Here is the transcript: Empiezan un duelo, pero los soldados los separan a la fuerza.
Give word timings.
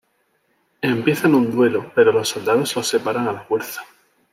Empiezan 0.81 1.35
un 1.35 1.51
duelo, 1.51 1.91
pero 1.93 2.11
los 2.11 2.27
soldados 2.29 2.75
los 2.75 2.87
separan 2.87 3.27
a 3.27 3.33
la 3.33 3.41
fuerza. 3.41 3.83